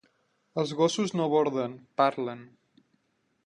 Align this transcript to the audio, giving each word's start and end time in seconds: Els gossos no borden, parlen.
Els 0.61 0.71
gossos 0.79 1.13
no 1.19 1.29
borden, 1.35 1.77
parlen. 2.03 2.45